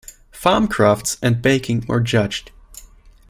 [0.31, 2.49] Farm crafts and baking were judged.